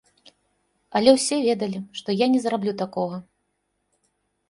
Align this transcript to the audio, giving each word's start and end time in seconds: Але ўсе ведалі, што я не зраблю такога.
Але 0.99 1.09
ўсе 1.17 1.35
ведалі, 1.49 1.79
што 2.01 2.09
я 2.19 2.31
не 2.35 2.43
зраблю 2.49 2.77
такога. 2.83 3.25